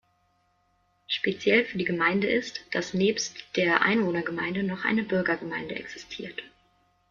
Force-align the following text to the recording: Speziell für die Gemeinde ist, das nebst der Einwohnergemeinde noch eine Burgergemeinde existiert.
Speziell 1.05 1.63
für 1.63 1.77
die 1.77 1.83
Gemeinde 1.85 2.25
ist, 2.27 2.61
das 2.71 2.95
nebst 2.95 3.37
der 3.55 3.83
Einwohnergemeinde 3.83 4.63
noch 4.63 4.83
eine 4.83 5.03
Burgergemeinde 5.03 5.75
existiert. 5.75 6.41